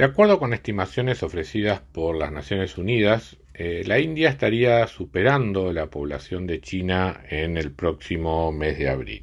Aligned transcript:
De 0.00 0.06
acuerdo 0.06 0.38
con 0.38 0.54
estimaciones 0.54 1.22
ofrecidas 1.22 1.82
por 1.92 2.16
las 2.16 2.32
Naciones 2.32 2.78
Unidas, 2.78 3.36
eh, 3.52 3.82
la 3.84 3.98
India 3.98 4.30
estaría 4.30 4.86
superando 4.86 5.74
la 5.74 5.90
población 5.90 6.46
de 6.46 6.62
China 6.62 7.20
en 7.28 7.58
el 7.58 7.70
próximo 7.70 8.50
mes 8.50 8.78
de 8.78 8.88
abril. 8.88 9.20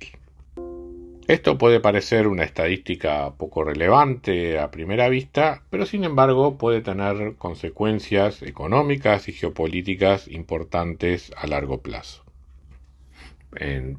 Esto 1.27 1.57
puede 1.57 1.79
parecer 1.79 2.27
una 2.27 2.43
estadística 2.43 3.33
poco 3.37 3.63
relevante 3.63 4.59
a 4.59 4.69
primera 4.69 5.09
vista, 5.09 5.63
pero 5.71 5.87
sin 5.87 6.03
embargo 6.03 6.59
puede 6.59 6.81
tener 6.81 7.37
consecuencias 7.37 8.43
económicas 8.43 9.29
y 9.29 9.33
geopolíticas 9.33 10.27
importantes 10.27 11.31
a 11.37 11.47
largo 11.47 11.81
plazo 11.81 12.26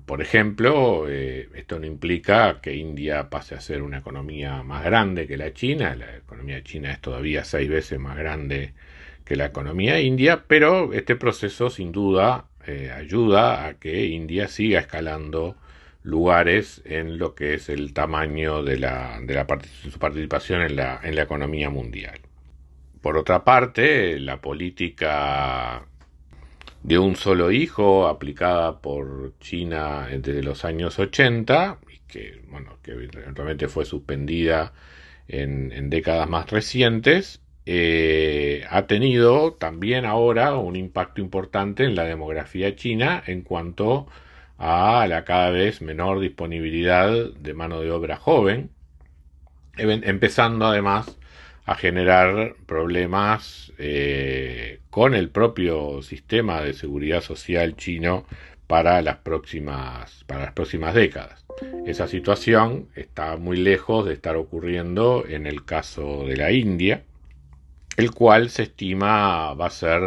por 0.05 0.23
ejemplo, 0.23 1.07
eh, 1.09 1.49
esto 1.55 1.79
no 1.79 1.87
implica 1.87 2.61
que 2.61 2.75
India 2.75 3.31
pase 3.31 3.55
a 3.55 3.61
ser 3.61 3.83
una 3.83 3.99
economía 3.99 4.63
más 4.63 4.85
grande 4.85 5.27
que 5.27 5.37
la 5.37 5.53
China. 5.53 5.97
La 5.97 6.17
economía 6.17 6.63
china 6.63 6.93
es 6.93 7.01
todavía 7.01 7.45
seis 7.45 7.69
veces 7.69 7.99
más 7.99 8.17
grande 8.17 8.75
que 9.29 9.37
la 9.37 9.47
economía 9.47 10.01
india, 10.01 10.45
pero 10.49 10.95
este 10.95 11.15
proceso 11.15 11.69
sin 11.69 11.93
duda 11.93 12.47
eh, 12.67 12.91
ayuda 12.91 13.67
a 13.67 13.75
que 13.75 14.07
India 14.07 14.49
siga 14.49 14.81
escalando 14.81 15.55
lugares 16.03 16.81
en 16.87 17.19
lo 17.19 17.35
que 17.35 17.53
es 17.53 17.69
el 17.69 17.93
tamaño 17.93 18.63
de, 18.63 18.79
la, 18.79 19.21
de 19.21 19.45
su 19.91 19.99
participación 19.99 20.63
en 20.63 20.77
la, 20.77 20.99
en 21.03 21.15
la 21.15 21.23
economía 21.25 21.69
mundial. 21.69 22.21
Por 23.03 23.19
otra 23.19 23.45
parte, 23.45 24.19
la 24.19 24.41
política 24.41 25.88
de 26.83 26.99
un 26.99 27.17
solo 27.17 27.51
hijo 27.51 28.07
aplicada 28.07 28.81
por 28.81 29.35
China 29.41 30.09
desde 30.11 30.43
los 30.43 30.65
años 30.65 30.99
80 30.99 31.79
y 31.93 31.99
que, 32.07 32.43
bueno, 32.49 32.79
que 32.83 32.95
realmente 33.35 33.69
fue 33.69 33.85
suspendida 33.85 34.73
en, 35.29 35.91
décadas 35.91 36.29
más 36.29 36.51
recientes, 36.51 37.43
eh, 37.67 38.65
ha 38.71 38.87
tenido 38.87 39.53
también 39.55 40.07
ahora 40.07 40.57
un 40.57 40.77
impacto 40.77 41.21
importante 41.21 41.85
en 41.85 41.95
la 41.95 42.05
demografía 42.05 42.75
china 42.77 43.23
en 43.27 43.43
cuanto 43.43 44.07
a 44.59 45.07
la 45.07 45.25
cada 45.25 45.51
vez 45.51 45.83
menor 45.83 46.21
disponibilidad 46.21 47.11
de 47.33 47.55
mano 47.55 47.81
de 47.81 47.91
obra 47.91 48.17
joven, 48.17 48.71
empezando 49.77 50.67
además 50.67 51.19
a 51.69 51.75
generar 51.75 52.57
problemas 52.65 53.75
eh, 53.77 54.81
con 54.89 55.15
el 55.15 55.29
propio 55.29 56.01
sistema 56.01 56.63
de 56.63 56.73
seguridad 56.73 57.21
social 57.21 57.77
chino 57.77 58.25
para 58.67 59.03
las 59.03 59.17
próximas 59.19 60.25
para 60.27 60.45
las 60.45 60.53
próximas 60.55 60.95
décadas. 60.95 61.45
Esa 61.85 62.09
situación 62.09 62.89
está 62.97 63.37
muy 63.37 63.59
lejos 63.59 64.07
de 64.07 64.15
estar 64.15 64.37
ocurriendo 64.37 65.27
en 65.29 65.47
el 65.47 65.67
caso 65.67 66.25
de 66.27 66.39
la 66.39 66.53
India, 66.53 67.03
el 67.99 68.13
cual 68.13 68.49
se 68.49 68.63
estima 68.63 69.53
va 69.53 69.67
a 69.67 69.71
ser 69.71 70.01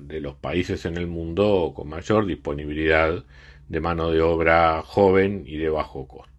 de 0.00 0.20
los 0.22 0.36
países 0.36 0.86
en 0.86 0.96
el 0.96 1.08
mundo 1.08 1.74
con 1.76 1.90
mayor 1.90 2.24
disponibilidad 2.24 3.22
de 3.68 3.80
mano 3.80 4.10
de 4.10 4.22
obra 4.22 4.80
joven 4.82 5.44
y 5.46 5.58
de 5.58 5.68
bajo 5.68 6.08
costo. 6.08 6.35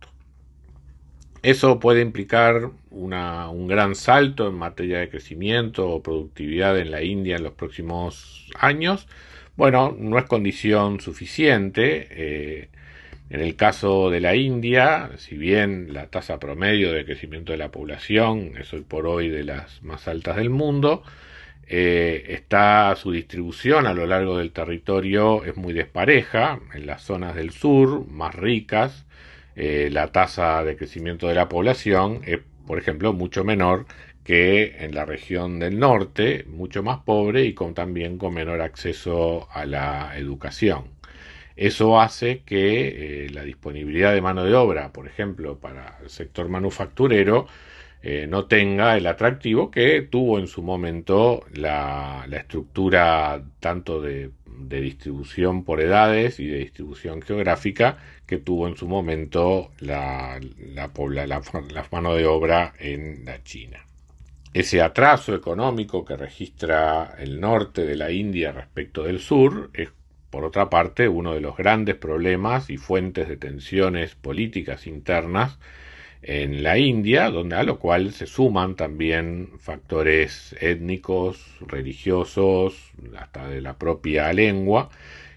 Eso 1.48 1.80
puede 1.80 2.02
implicar 2.02 2.72
un 2.90 3.68
gran 3.70 3.96
salto 3.96 4.50
en 4.50 4.56
materia 4.56 5.00
de 5.00 5.08
crecimiento 5.08 5.88
o 5.88 6.04
productividad 6.04 6.78
en 6.78 6.92
la 6.92 7.04
India 7.04 7.38
en 7.38 7.44
los 7.44 7.54
próximos 7.54 8.50
años. 8.60 9.08
Bueno, 9.56 9.96
no 9.98 10.18
es 10.18 10.26
condición 10.26 11.00
suficiente. 11.00 12.10
Eh, 12.12 12.70
en 13.30 13.40
el 13.40 13.56
caso 13.56 14.10
de 14.10 14.20
la 14.20 14.36
India, 14.36 15.12
si 15.16 15.38
bien 15.38 15.94
la 15.94 16.08
tasa 16.08 16.38
promedio 16.38 16.92
de 16.92 17.06
crecimiento 17.06 17.54
de 17.54 17.60
la 17.60 17.72
población 17.72 18.52
es 18.60 18.74
hoy 18.74 18.82
por 18.82 19.08
hoy 19.08 19.30
de 19.30 19.46
las 19.46 19.82
más 19.84 20.10
altas 20.10 20.36
del 20.36 20.50
mundo, 20.50 21.02
eh, 21.66 22.26
está 22.28 22.94
su 22.98 23.14
distribución 23.14 23.88
a 23.88 23.94
lo 23.94 24.06
largo 24.06 24.38
del 24.38 24.52
territorio 24.52 25.46
es 25.46 25.56
muy 25.56 25.72
despareja. 25.72 26.60
En 26.74 26.86
las 26.86 27.04
zonas 27.04 27.36
del 27.36 27.52
sur, 27.52 28.06
más 28.06 28.36
ricas, 28.36 29.06
eh, 29.58 29.90
la 29.92 30.12
tasa 30.12 30.64
de 30.64 30.78
crecimiento 30.78 31.28
de 31.28 31.36
la 31.36 31.50
población 31.50 32.22
es, 32.26 32.40
por 32.68 32.78
ejemplo, 32.80 33.12
mucho 33.14 33.44
menor 33.44 33.88
que 34.24 34.78
en 34.86 34.94
la 34.94 35.06
región 35.06 35.60
del 35.60 35.80
norte, 35.80 36.46
mucho 36.48 36.84
más 36.84 37.00
pobre 37.00 37.44
y 37.46 37.54
con, 37.54 37.74
también 37.74 38.18
con 38.18 38.34
menor 38.34 38.62
acceso 38.62 39.48
a 39.52 39.66
la 39.66 40.18
educación. 40.18 40.86
Eso 41.56 42.00
hace 42.00 42.44
que 42.44 43.26
eh, 43.26 43.30
la 43.32 43.44
disponibilidad 43.44 44.14
de 44.14 44.22
mano 44.22 44.44
de 44.44 44.54
obra, 44.54 44.94
por 44.94 45.08
ejemplo, 45.08 45.60
para 45.60 45.98
el 46.04 46.10
sector 46.12 46.50
manufacturero, 46.50 47.48
eh, 48.02 48.28
no 48.28 48.46
tenga 48.46 48.96
el 48.98 49.08
atractivo 49.08 49.72
que 49.72 50.02
tuvo 50.04 50.40
en 50.40 50.48
su 50.48 50.62
momento 50.62 51.46
la 51.54 52.26
estructura 52.32 53.44
tanto 53.60 54.02
de 54.02 54.32
distribución 54.82 55.64
por 55.64 55.82
edades 55.82 56.40
y 56.40 56.48
de 56.48 56.60
distribución 56.60 57.22
geográfica 57.22 57.98
que 58.28 58.38
tuvo 58.38 58.68
en 58.68 58.76
su 58.76 58.88
momento 58.88 59.72
la, 59.80 60.40
la, 60.60 60.92
mano 61.92 62.14
de 62.14 62.26
obra 62.26 62.74
en 62.78 63.24
la 63.26 63.42
China. 63.44 63.86
Ese 64.54 64.82
atraso 64.82 65.34
económico 65.34 66.04
que 66.04 66.18
registra 66.18 67.16
el 67.18 67.40
norte 67.40 67.86
de 67.86 67.96
la 67.96 68.12
India 68.12 68.52
respecto 68.52 69.04
del 69.04 69.20
sur 69.20 69.70
es, 69.74 69.90
por 70.30 70.44
otra 70.44 70.70
parte, 70.70 71.08
uno 71.08 71.34
de 71.34 71.40
los 71.40 71.56
grandes 71.56 71.96
problemas 71.96 72.70
y 72.70 72.78
fuentes 72.78 73.30
de 73.30 73.38
tensiones 73.38 74.16
políticas 74.16 74.88
internas 74.88 75.58
en 76.22 76.64
la 76.64 76.78
India, 76.78 77.30
donde 77.30 77.56
a 77.56 77.64
lo 77.64 77.80
cual 77.80 78.12
se 78.12 78.26
suman 78.26 78.76
también 78.76 79.50
factores 79.60 80.56
étnicos, 80.60 81.46
religiosos, 81.62 82.92
hasta 83.18 83.48
de 83.48 83.62
la 83.62 83.78
propia 83.78 84.32
lengua, 84.34 84.90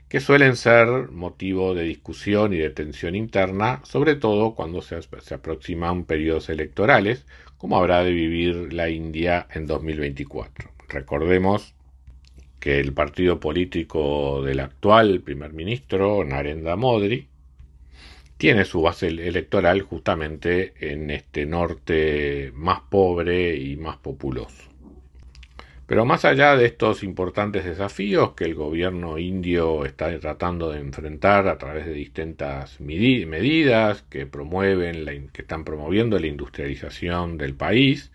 que 0.08 0.20
suelen 0.20 0.56
ser 0.56 0.88
motivo 1.10 1.74
de 1.74 1.84
discusión 1.84 2.52
y 2.52 2.56
de 2.58 2.70
tensión 2.70 3.14
interna, 3.14 3.80
sobre 3.84 4.16
todo 4.16 4.54
cuando 4.54 4.82
se, 4.82 5.00
se 5.02 5.34
aproximan 5.34 6.04
periodos 6.04 6.48
electorales, 6.48 7.26
como 7.58 7.76
habrá 7.76 8.02
de 8.02 8.12
vivir 8.12 8.72
la 8.72 8.88
India 8.88 9.46
en 9.52 9.66
2024. 9.66 10.70
Recordemos 10.88 11.74
que 12.58 12.80
el 12.80 12.92
partido 12.92 13.40
político 13.40 14.42
del 14.42 14.60
actual 14.60 15.20
primer 15.20 15.52
ministro, 15.52 16.24
Narendra 16.24 16.76
Modi, 16.76 17.29
tiene 18.40 18.64
su 18.64 18.80
base 18.80 19.08
electoral 19.08 19.82
justamente 19.82 20.72
en 20.80 21.10
este 21.10 21.44
norte 21.44 22.50
más 22.54 22.80
pobre 22.88 23.54
y 23.54 23.76
más 23.76 23.98
populoso. 23.98 24.64
Pero 25.86 26.06
más 26.06 26.24
allá 26.24 26.56
de 26.56 26.64
estos 26.64 27.02
importantes 27.02 27.66
desafíos 27.66 28.32
que 28.32 28.44
el 28.44 28.54
gobierno 28.54 29.18
indio 29.18 29.84
está 29.84 30.18
tratando 30.18 30.70
de 30.70 30.80
enfrentar 30.80 31.48
a 31.48 31.58
través 31.58 31.84
de 31.84 31.92
distintas 31.92 32.80
medidas 32.80 34.04
que 34.08 34.24
promueven, 34.24 35.04
la, 35.04 35.12
que 35.12 35.42
están 35.42 35.64
promoviendo 35.64 36.18
la 36.18 36.28
industrialización 36.28 37.36
del 37.36 37.54
país, 37.54 38.10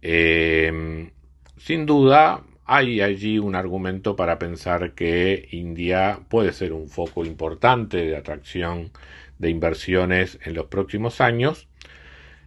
eh, 0.00 1.10
sin 1.58 1.84
duda 1.84 2.42
hay 2.74 3.02
allí 3.02 3.38
un 3.38 3.54
argumento 3.54 4.16
para 4.16 4.38
pensar 4.38 4.94
que 4.94 5.46
India 5.50 6.20
puede 6.30 6.54
ser 6.54 6.72
un 6.72 6.88
foco 6.88 7.22
importante 7.26 7.98
de 7.98 8.16
atracción 8.16 8.92
de 9.38 9.50
inversiones 9.50 10.38
en 10.42 10.54
los 10.54 10.68
próximos 10.68 11.20
años, 11.20 11.68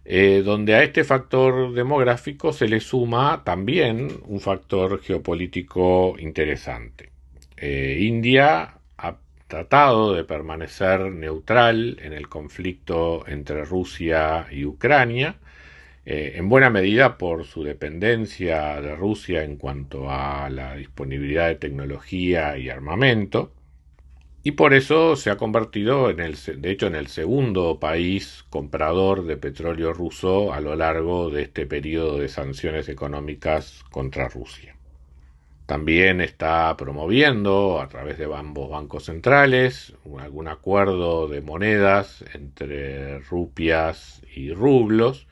eh, 0.04 0.42
donde 0.44 0.74
a 0.74 0.82
este 0.82 1.04
factor 1.04 1.72
demográfico 1.74 2.52
se 2.52 2.66
le 2.66 2.80
suma 2.80 3.42
también 3.44 4.08
un 4.26 4.40
factor 4.40 5.00
geopolítico 5.00 6.16
interesante. 6.18 7.10
Eh, 7.56 7.98
India 8.00 8.78
ha 8.98 9.18
tratado 9.46 10.12
de 10.12 10.24
permanecer 10.24 11.02
neutral 11.02 12.00
en 12.02 12.12
el 12.12 12.28
conflicto 12.28 13.24
entre 13.28 13.64
Rusia 13.64 14.48
y 14.50 14.64
Ucrania, 14.64 15.36
eh, 16.06 16.34
en 16.36 16.48
buena 16.48 16.70
medida 16.70 17.18
por 17.18 17.44
su 17.44 17.64
dependencia 17.64 18.80
de 18.80 18.94
Rusia 18.94 19.42
en 19.42 19.56
cuanto 19.56 20.08
a 20.10 20.48
la 20.50 20.76
disponibilidad 20.76 21.48
de 21.48 21.56
tecnología 21.56 22.56
y 22.56 22.70
armamento, 22.70 23.52
y 24.44 24.52
por 24.52 24.74
eso 24.74 25.16
se 25.16 25.30
ha 25.30 25.36
convertido 25.36 26.08
en 26.08 26.20
el, 26.20 26.36
de 26.36 26.70
hecho, 26.70 26.86
en 26.86 26.94
el 26.94 27.08
segundo 27.08 27.80
país 27.80 28.44
comprador 28.48 29.26
de 29.26 29.36
petróleo 29.36 29.92
ruso 29.92 30.52
a 30.52 30.60
lo 30.60 30.76
largo 30.76 31.30
de 31.30 31.42
este 31.42 31.66
periodo 31.66 32.18
de 32.18 32.28
sanciones 32.28 32.88
económicas 32.88 33.84
contra 33.90 34.28
Rusia. 34.28 34.76
También 35.66 36.20
está 36.20 36.76
promoviendo 36.76 37.80
a 37.80 37.88
través 37.88 38.18
de 38.18 38.32
ambos 38.32 38.70
bancos 38.70 39.06
centrales 39.06 39.94
algún 40.20 40.46
acuerdo 40.46 41.26
de 41.26 41.40
monedas 41.40 42.24
entre 42.32 43.18
rupias 43.18 44.22
y 44.32 44.52
rublos, 44.52 45.26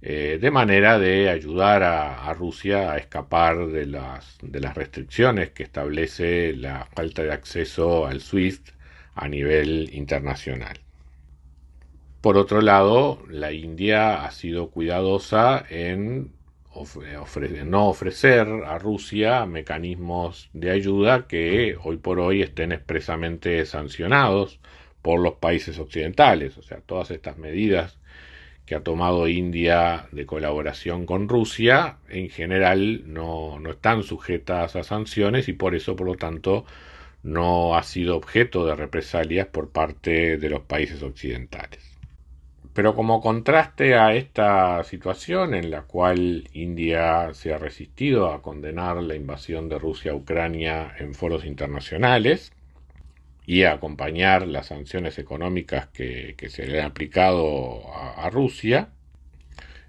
eh, 0.00 0.38
de 0.40 0.50
manera 0.50 0.98
de 0.98 1.28
ayudar 1.28 1.82
a, 1.82 2.32
Rusia 2.34 2.92
a 2.92 2.98
escapar 2.98 3.66
de 3.66 3.86
las, 3.86 4.38
de 4.42 4.60
las 4.60 4.76
restricciones 4.76 5.50
que 5.50 5.64
establece 5.64 6.54
la 6.54 6.86
falta 6.94 7.22
de 7.22 7.32
acceso 7.32 8.06
al 8.06 8.20
SWIFT 8.20 8.70
a 9.14 9.28
nivel 9.28 9.90
internacional. 9.92 10.78
Por 12.20 12.36
otro 12.36 12.60
lado, 12.60 13.22
la 13.28 13.52
India 13.52 14.24
ha 14.24 14.30
sido 14.30 14.70
cuidadosa 14.70 15.64
en 15.68 16.32
no 17.66 17.88
ofrecer 17.88 18.46
a 18.66 18.78
Rusia 18.78 19.46
mecanismos 19.46 20.48
de 20.52 20.70
ayuda 20.70 21.26
que 21.26 21.76
hoy 21.82 21.96
por 21.96 22.20
hoy 22.20 22.42
estén 22.42 22.72
expresamente 22.72 23.64
sancionados 23.66 24.60
por 25.02 25.20
los 25.20 25.34
países 25.34 25.78
occidentales. 25.78 26.56
O 26.58 26.62
sea, 26.62 26.80
todas 26.80 27.10
estas 27.10 27.36
medidas 27.38 27.97
que 28.68 28.74
ha 28.74 28.82
tomado 28.82 29.28
India 29.28 30.08
de 30.12 30.26
colaboración 30.26 31.06
con 31.06 31.26
Rusia 31.26 31.96
en 32.10 32.28
general 32.28 33.04
no, 33.06 33.58
no 33.58 33.70
están 33.70 34.02
sujetas 34.02 34.76
a 34.76 34.84
sanciones 34.84 35.48
y 35.48 35.54
por 35.54 35.74
eso, 35.74 35.96
por 35.96 36.06
lo 36.06 36.16
tanto, 36.16 36.66
no 37.22 37.76
ha 37.76 37.82
sido 37.82 38.14
objeto 38.14 38.66
de 38.66 38.76
represalias 38.76 39.46
por 39.46 39.70
parte 39.70 40.36
de 40.36 40.50
los 40.50 40.60
países 40.60 41.02
occidentales. 41.02 41.98
Pero 42.74 42.94
como 42.94 43.22
contraste 43.22 43.94
a 43.94 44.14
esta 44.14 44.84
situación 44.84 45.54
en 45.54 45.70
la 45.70 45.82
cual 45.82 46.46
India 46.52 47.32
se 47.32 47.54
ha 47.54 47.58
resistido 47.58 48.30
a 48.30 48.42
condenar 48.42 49.02
la 49.02 49.14
invasión 49.14 49.70
de 49.70 49.78
Rusia 49.78 50.12
a 50.12 50.14
Ucrania 50.14 50.94
en 50.98 51.14
foros 51.14 51.46
internacionales 51.46 52.52
y 53.48 53.64
a 53.64 53.72
acompañar 53.72 54.46
las 54.46 54.66
sanciones 54.66 55.18
económicas 55.18 55.88
que, 55.88 56.36
se 56.48 56.66
le 56.66 56.80
han 56.80 56.86
aplicado 56.86 57.82
a 57.94 58.28
Rusia, 58.30 58.90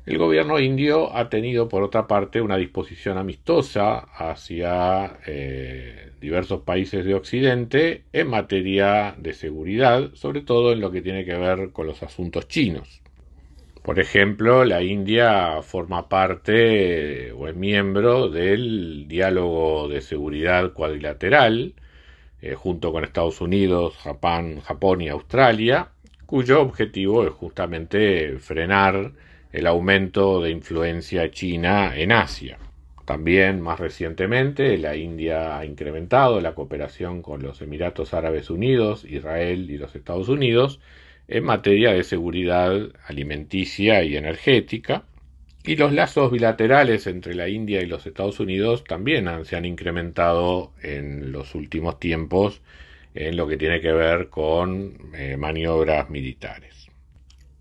el 0.10 0.18
gobierno 0.18 0.60
indio 0.60 1.16
ha 1.16 1.30
tenido, 1.30 1.70
por 1.70 1.84
otra 1.84 2.08
parte, 2.08 2.42
una 2.42 2.58
disposición 2.58 3.20
amistosa 3.20 4.00
hacia 4.00 5.18
eh, 5.28 6.14
diversos 6.20 6.62
países 6.62 7.06
de 7.06 7.14
Occidente 7.14 8.06
en 8.12 8.28
materia 8.28 9.14
de 9.20 9.34
seguridad, 9.34 10.10
sobre 10.16 10.42
todo 10.42 10.74
en 10.74 10.80
lo 10.80 10.90
que 10.90 11.04
tiene 11.04 11.26
que 11.26 11.36
ver 11.36 11.72
con 11.72 11.86
los 11.86 12.02
asuntos 12.02 12.48
chinos. 12.48 13.04
Por 13.84 14.00
ejemplo, 14.00 14.66
la 14.66 14.82
India 14.82 15.62
forma 15.62 16.10
parte 16.10 17.32
o 17.34 17.48
es 17.48 17.56
miembro 17.56 18.30
del 18.30 19.08
diálogo 19.08 19.90
de 19.90 20.02
seguridad 20.02 20.74
cuadrilateral 20.74 21.76
eh, 22.42 22.56
junto 22.56 22.92
con 22.92 23.04
Estados 23.04 23.42
Unidos, 23.42 23.96
Japón, 23.98 24.62
Japón 24.62 25.02
y 25.02 25.10
Australia, 25.10 25.90
cuyo 26.26 26.62
objetivo 26.62 27.26
es 27.26 27.32
justamente 27.32 28.38
frenar 28.40 29.12
el 29.52 29.68
aumento 29.68 30.42
de 30.42 30.52
influencia 30.52 31.32
china 31.32 31.96
en 31.96 32.12
Asia. 32.12 32.60
También 33.06 33.60
más 33.60 33.80
recientemente 33.80 34.78
la 34.78 34.96
India 34.96 35.58
ha 35.58 35.66
incrementado 35.66 36.40
la 36.42 36.54
cooperación 36.54 37.24
con 37.24 37.42
los 37.42 37.60
Emiratos 37.62 38.14
Árabes 38.14 38.52
Unidos, 38.52 39.04
Israel 39.04 39.72
y 39.72 39.80
los 39.80 39.96
Estados 39.96 40.30
Unidos 40.30 40.80
en 41.28 41.44
materia 41.44 41.92
de 41.92 42.04
seguridad 42.04 42.72
alimenticia 43.08 44.04
y 44.04 44.16
energética. 44.16 45.06
Y 45.64 45.76
los 45.76 45.92
lazos 45.92 46.32
bilaterales 46.32 47.06
entre 47.08 47.36
la 47.36 47.50
India 47.50 47.82
y 47.82 47.86
los 47.86 48.06
Estados 48.06 48.40
Unidos 48.40 48.84
también 48.86 49.28
se 49.46 49.56
han 49.56 49.66
incrementado 49.66 50.72
en 50.82 51.32
los 51.32 51.54
últimos 51.54 52.00
tiempos 52.00 52.62
en 53.14 53.36
lo 53.36 53.48
que 53.48 53.58
tiene 53.58 53.82
que 53.82 53.92
ver 53.92 54.30
con 54.30 54.94
eh, 55.14 55.36
maniobras 55.38 56.10
militares. 56.10 56.88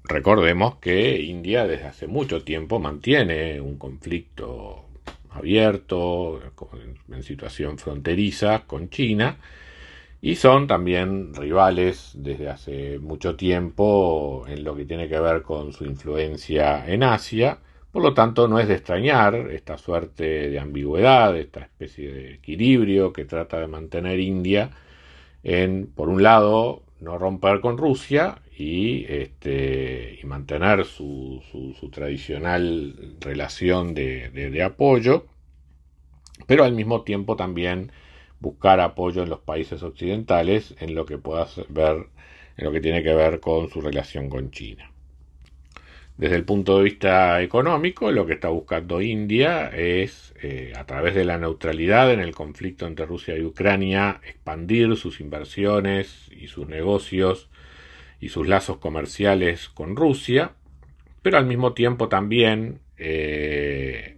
Recordemos 0.05 0.77
que 0.77 1.21
India 1.21 1.67
desde 1.67 1.87
hace 1.87 2.07
mucho 2.07 2.43
tiempo 2.43 2.79
mantiene 2.79 3.61
un 3.61 3.77
conflicto 3.77 4.87
abierto, 5.31 6.41
en 7.11 7.23
situación 7.23 7.79
fronteriza 7.79 8.65
con 8.67 8.89
China, 8.91 9.39
y 10.21 10.37
son 10.37 10.67
también 10.67 11.35
rivales 11.35 12.13
desde 12.15 12.49
hace 12.49 12.99
mucho 12.99 13.37
tiempo 13.37 14.45
en 14.49 14.65
lo 14.65 14.75
que 14.75 14.85
tiene 14.85 15.09
que 15.09 15.21
ver 15.21 15.43
con 15.43 15.73
su 15.73 15.85
influencia 15.85 16.87
en 16.87 17.03
Asia. 17.03 17.59
Por 17.93 18.03
lo 18.03 18.15
tanto, 18.15 18.49
no 18.49 18.59
es 18.61 18.69
de 18.69 18.75
extrañar 18.75 19.35
esta 19.51 19.79
suerte 19.79 20.51
de 20.51 20.59
ambigüedad, 20.59 21.37
esta 21.37 21.61
especie 21.61 22.13
de 22.13 22.35
equilibrio 22.35 23.13
que 23.13 23.25
trata 23.25 23.61
de 23.61 23.67
mantener 23.67 24.21
India 24.21 24.71
en, 25.43 25.87
por 25.87 26.09
un 26.09 26.23
lado, 26.23 26.85
no 27.01 27.19
romper 27.19 27.61
con 27.61 27.79
Rusia 27.79 28.43
y, 28.57 29.05
este, 29.09 30.19
y 30.23 30.27
mantener 30.27 30.85
su, 30.85 31.43
su, 31.51 31.91
tradicional 31.91 33.17
relación 33.21 33.95
de, 33.95 34.31
de, 34.31 34.63
apoyo, 34.63 35.27
pero 36.47 36.65
al 36.65 36.75
mismo 36.75 37.03
tiempo 37.03 37.37
también 37.37 37.93
buscar 38.41 38.81
apoyo 38.81 39.23
en 39.23 39.31
los 39.31 39.41
países 39.41 39.83
occidentales 39.83 40.75
en 40.81 40.95
lo 40.95 41.07
que 41.07 41.19
pueda 41.19 41.47
ver, 41.69 42.09
en 42.57 42.65
lo 42.65 42.73
que 42.73 42.81
tiene 42.81 43.03
que 43.03 43.15
ver 43.15 43.41
con 43.41 43.69
su 43.71 43.81
relación 43.81 44.29
con 44.29 44.51
China. 44.51 44.93
Desde 46.19 46.35
el 46.35 46.45
punto 46.45 46.79
de 46.79 46.85
vista 46.85 47.41
económico, 47.43 48.11
lo 48.11 48.27
que 48.27 48.33
está 48.33 48.49
buscando 48.49 49.01
India 49.01 49.69
es, 49.69 50.35
eh, 50.43 50.73
a 50.77 50.85
través 50.85 51.15
de 51.15 51.25
la 51.25 51.39
neutralidad 51.39 52.13
en 52.13 52.19
el 52.19 52.35
conflicto 52.35 52.89
entre 52.89 53.07
Rusia 53.07 53.39
y 53.39 53.45
Ucrania, 53.45 54.21
expandir 54.27 54.97
sus 54.97 55.21
inversiones 55.21 56.29
y 56.33 56.49
sus 56.49 56.67
negocios 56.67 57.49
y 58.19 58.31
sus 58.31 58.49
lazos 58.49 58.79
comerciales 58.79 59.69
con 59.69 59.95
Rusia, 59.95 60.55
pero 61.23 61.39
al 61.39 61.47
mismo 61.47 61.73
tiempo 61.73 62.09
también 62.09 62.81
eh, 62.97 64.17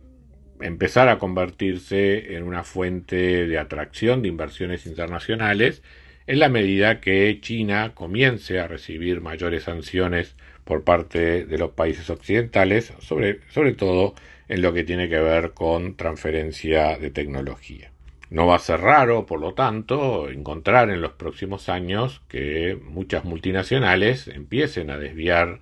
empezar 0.59 1.11
a 1.11 1.19
convertirse 1.19 2.35
en 2.35 2.45
una 2.45 2.65
fuente 2.65 3.47
de 3.47 3.59
atracción 3.59 4.23
de 4.23 4.29
inversiones 4.29 4.87
internacionales 4.87 5.83
en 6.27 6.39
la 6.39 6.49
medida 6.49 7.01
que 7.01 7.41
China 7.43 7.93
comience 7.95 8.59
a 8.59 8.69
recibir 8.69 9.21
mayores 9.21 9.65
sanciones 9.65 10.35
por 10.71 10.85
parte 10.85 11.47
de 11.47 11.59
los 11.59 11.73
países 11.73 12.09
occidentales, 12.11 12.93
sobre, 13.01 13.41
sobre 13.49 13.73
todo 13.73 14.15
en 14.49 14.63
lo 14.63 14.73
que 14.73 14.85
tiene 14.85 15.09
que 15.09 15.19
ver 15.19 15.51
con 15.51 15.97
transferencia 15.97 16.97
de 16.97 17.11
tecnología. 17.11 17.91
No 18.31 18.47
va 18.47 18.55
a 18.55 18.61
ser 18.61 18.79
raro, 18.79 19.27
por 19.27 19.41
lo 19.41 19.53
tanto, 19.53 20.31
encontrar 20.31 20.89
en 20.91 21.01
los 21.01 21.15
próximos 21.15 21.69
años 21.69 22.23
que 22.29 22.79
muchas 22.85 23.25
multinacionales 23.25 24.29
empiecen 24.29 24.91
a 24.91 24.97
desviar 24.97 25.59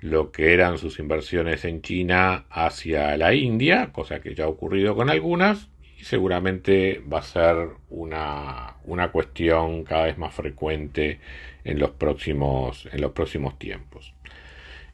lo 0.00 0.32
que 0.32 0.52
eran 0.52 0.78
sus 0.78 0.98
inversiones 0.98 1.64
en 1.64 1.80
China 1.80 2.46
hacia 2.50 3.16
la 3.16 3.34
India, 3.34 3.90
cosa 3.92 4.18
que 4.18 4.34
ya 4.34 4.46
ha 4.46 4.48
ocurrido 4.48 4.96
con 4.96 5.10
algunas, 5.10 5.68
y 5.96 6.02
seguramente 6.02 7.00
va 7.00 7.20
a 7.20 7.22
ser 7.22 7.68
una, 7.88 8.78
una 8.82 9.12
cuestión 9.12 9.84
cada 9.84 10.06
vez 10.06 10.18
más 10.18 10.34
frecuente 10.34 11.20
en 11.62 11.78
los 11.78 11.90
próximos, 11.90 12.88
en 12.90 13.00
los 13.00 13.12
próximos 13.12 13.56
tiempos. 13.60 14.12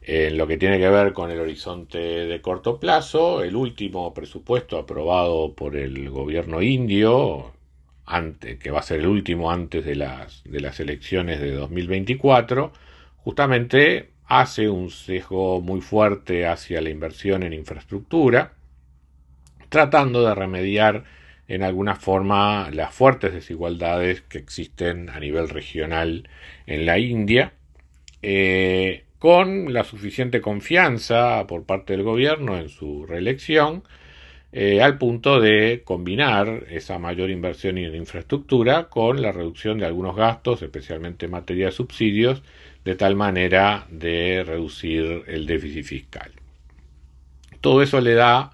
En 0.09 0.37
lo 0.37 0.47
que 0.47 0.55
tiene 0.55 0.79
que 0.79 0.87
ver 0.87 1.11
con 1.11 1.31
el 1.31 1.39
horizonte 1.41 1.97
de 1.97 2.41
corto 2.41 2.79
plazo, 2.79 3.43
el 3.43 3.57
último 3.57 4.13
presupuesto 4.13 4.77
aprobado 4.77 5.53
por 5.53 5.75
el 5.75 6.09
gobierno 6.09 6.61
indio, 6.61 7.51
que 8.39 8.71
va 8.71 8.79
a 8.79 8.83
ser 8.83 9.01
el 9.01 9.07
último 9.07 9.51
antes 9.51 9.83
de 9.83 9.95
las, 9.95 10.45
de 10.45 10.61
las 10.61 10.79
elecciones 10.79 11.41
de 11.41 11.51
2024, 11.51 12.71
justamente 13.17 14.11
hace 14.27 14.69
un 14.69 14.91
sesgo 14.91 15.59
muy 15.59 15.81
fuerte 15.81 16.47
hacia 16.47 16.79
la 16.79 16.89
inversión 16.89 17.43
en 17.43 17.51
infraestructura, 17.51 18.53
tratando 19.67 20.25
de 20.25 20.35
remediar 20.35 21.03
en 21.49 21.63
alguna 21.63 21.97
forma 21.97 22.69
las 22.71 22.93
fuertes 22.95 23.33
desigualdades 23.33 24.21
que 24.21 24.37
existen 24.37 25.09
a 25.09 25.19
nivel 25.19 25.49
regional 25.49 26.29
en 26.65 26.85
la 26.85 26.97
India. 26.97 27.51
Eh, 28.21 29.03
con 29.19 29.73
la 29.73 29.83
suficiente 29.83 30.41
confianza 30.41 31.45
por 31.47 31.63
parte 31.63 31.93
del 31.93 32.03
gobierno 32.03 32.57
en 32.57 32.69
su 32.69 33.05
reelección, 33.05 33.83
eh, 34.51 34.81
al 34.81 34.97
punto 34.97 35.41
de 35.41 35.81
combinar 35.83 36.65
esa 36.69 36.99
mayor 36.99 37.29
inversión 37.29 37.77
en 37.77 37.95
infraestructura 37.95 38.89
con 38.89 39.21
la 39.21 39.31
reducción 39.31 39.77
de 39.77 39.85
algunos 39.85 40.15
gastos, 40.15 40.61
especialmente 40.61 41.25
en 41.25 41.31
materia 41.31 41.67
de 41.67 41.71
subsidios, 41.71 42.43
de 42.85 42.95
tal 42.95 43.15
manera 43.15 43.85
de 43.89 44.43
reducir 44.45 45.23
el 45.27 45.45
déficit 45.45 45.83
fiscal. 45.83 46.31
Todo 47.59 47.81
eso 47.81 47.99
le 47.99 48.13
da, 48.13 48.51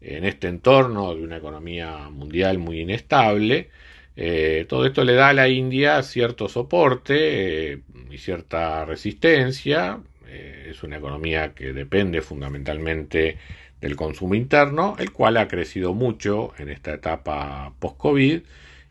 en 0.00 0.24
este 0.24 0.48
entorno 0.48 1.14
de 1.14 1.22
una 1.22 1.38
economía 1.38 2.10
mundial 2.10 2.58
muy 2.58 2.80
inestable, 2.80 3.70
Eh, 4.16 4.66
todo 4.68 4.86
esto 4.86 5.04
le 5.04 5.14
da 5.14 5.28
a 5.30 5.32
la 5.32 5.48
India 5.48 6.02
cierto 6.02 6.48
soporte 6.48 7.72
eh, 7.72 7.80
y 8.10 8.18
cierta 8.18 8.84
resistencia. 8.84 10.00
Eh, 10.26 10.68
es 10.70 10.82
una 10.82 10.98
economía 10.98 11.54
que 11.54 11.72
depende 11.72 12.20
fundamentalmente 12.22 13.38
del 13.80 13.96
consumo 13.96 14.34
interno, 14.34 14.96
el 14.98 15.12
cual 15.12 15.36
ha 15.38 15.48
crecido 15.48 15.94
mucho 15.94 16.52
en 16.58 16.68
esta 16.68 16.94
etapa 16.94 17.72
post-COVID 17.78 18.42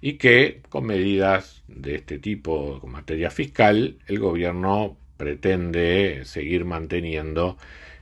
y 0.02 0.14
que 0.14 0.62
con 0.70 0.86
medidas 0.86 1.64
de 1.68 1.96
este 1.96 2.20
tipo, 2.20 2.80
con 2.80 2.92
materia 2.92 3.30
fiscal, 3.30 3.98
el 4.08 4.20
gobierno 4.20 4.98
pretende 5.18 6.22
seguir 6.26 6.66
manteniendo 6.66 7.58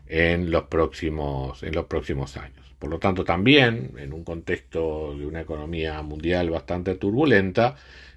en 0.07 0.51
los 0.51 0.63
próximos, 0.65 1.63
en 1.63 1.73
los 1.75 1.85
próximos 1.85 2.37
años. 2.37 2.66
Por 2.79 2.89
lo 2.89 2.99
tanto, 2.99 3.23
también 3.23 3.93
en 3.97 4.13
un 4.13 4.23
contexto 4.23 5.15
de 5.17 5.25
una 5.25 5.41
economía 5.41 6.01
mundial 6.03 6.49
bastante 6.49 6.95
turbulenta, 6.95 7.75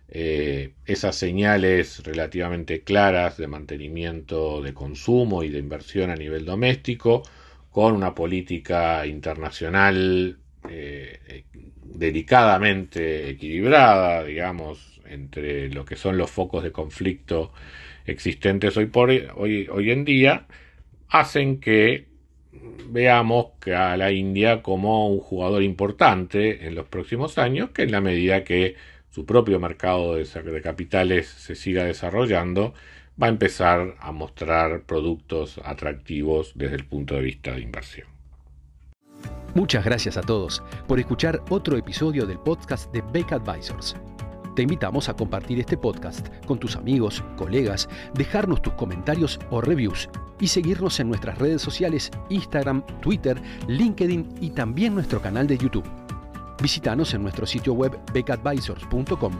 eh, 0.08 0.72
esas 0.86 1.16
señales 1.16 2.02
relativamente 2.04 2.82
claras 2.82 3.36
de 3.38 3.46
mantenimiento 3.46 4.60
de 4.60 4.74
consumo 4.74 5.42
y 5.44 5.48
de 5.50 5.58
inversión 5.58 6.10
a 6.10 6.16
nivel 6.16 6.44
doméstico, 6.44 7.22
con 7.70 7.94
una 7.94 8.14
política 8.14 9.06
internacional 9.06 10.38
eh, 10.68 11.44
delicadamente 11.84 13.30
equilibrada, 13.30 14.24
digamos, 14.24 15.00
entre 15.06 15.70
lo 15.70 15.84
que 15.84 15.96
son 15.96 16.16
los 16.18 16.30
focos 16.30 16.62
de 16.62 16.72
conflicto 16.72 17.52
existentes 18.06 18.76
hoy, 18.76 19.90
en 19.90 20.04
día, 20.04 20.46
hacen 21.08 21.60
que 21.60 22.09
veamos 22.52 23.46
a 23.74 23.96
la 23.96 24.10
India 24.10 24.62
como 24.62 25.08
un 25.08 25.20
jugador 25.20 25.62
importante 25.62 26.66
en 26.66 26.74
los 26.74 26.86
próximos 26.86 27.38
años, 27.38 27.70
que 27.70 27.82
en 27.82 27.92
la 27.92 28.00
medida 28.00 28.44
que 28.44 28.76
su 29.10 29.26
propio 29.26 29.58
mercado 29.58 30.14
de, 30.14 30.24
de 30.24 30.62
capitales 30.62 31.28
se 31.28 31.54
siga 31.54 31.84
desarrollando, 31.84 32.74
va 33.20 33.26
a 33.26 33.30
empezar 33.30 33.96
a 34.00 34.12
mostrar 34.12 34.82
productos 34.82 35.60
atractivos 35.64 36.52
desde 36.54 36.76
el 36.76 36.86
punto 36.86 37.14
de 37.14 37.22
vista 37.22 37.52
de 37.52 37.60
inversión. 37.60 38.08
Muchas 39.54 39.84
gracias 39.84 40.16
a 40.16 40.22
todos 40.22 40.62
por 40.86 41.00
escuchar 41.00 41.42
otro 41.50 41.76
episodio 41.76 42.24
del 42.24 42.38
podcast 42.38 42.92
de 42.92 43.02
Beck 43.12 43.32
Advisors. 43.32 43.96
Te 44.54 44.62
invitamos 44.62 45.08
a 45.08 45.14
compartir 45.14 45.58
este 45.60 45.76
podcast 45.76 46.28
con 46.46 46.58
tus 46.58 46.76
amigos, 46.76 47.22
colegas, 47.36 47.88
dejarnos 48.14 48.62
tus 48.62 48.72
comentarios 48.74 49.38
o 49.50 49.60
reviews 49.60 50.08
y 50.40 50.48
seguirnos 50.48 50.98
en 51.00 51.08
nuestras 51.08 51.38
redes 51.38 51.62
sociales 51.62 52.10
Instagram, 52.28 52.82
Twitter, 53.00 53.40
LinkedIn 53.68 54.36
y 54.40 54.50
también 54.50 54.94
nuestro 54.94 55.20
canal 55.20 55.46
de 55.46 55.58
YouTube. 55.58 55.84
Visítanos 56.62 57.14
en 57.14 57.22
nuestro 57.22 57.46
sitio 57.46 57.72
web 57.72 57.98
beckadvisors.com 58.12 59.32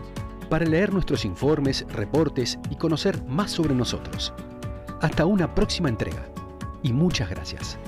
para 0.49 0.64
leer 0.64 0.92
nuestros 0.92 1.25
informes, 1.25 1.87
reportes 1.92 2.59
y 2.71 2.76
conocer 2.76 3.23
más 3.25 3.50
sobre 3.50 3.75
nosotros. 3.75 4.33
Hasta 5.00 5.25
una 5.26 5.54
próxima 5.54 5.88
entrega 5.88 6.26
y 6.83 6.92
muchas 6.92 7.30
gracias. 7.30 7.78